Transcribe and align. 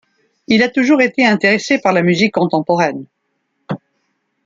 Il 0.47 0.63
a 0.63 0.67
toujours 0.69 0.99
été 1.03 1.23
intéressé 1.27 1.77
par 1.77 1.93
la 1.93 2.01
musique 2.01 2.33
contemporaine. 2.33 3.05